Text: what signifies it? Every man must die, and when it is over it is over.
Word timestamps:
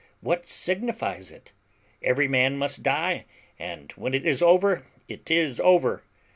what 0.19 0.47
signifies 0.47 1.29
it? 1.29 1.53
Every 2.01 2.27
man 2.27 2.57
must 2.57 2.81
die, 2.81 3.25
and 3.59 3.91
when 3.91 4.15
it 4.15 4.25
is 4.25 4.41
over 4.41 4.83
it 5.07 5.29
is 5.29 5.59
over. 5.59 6.01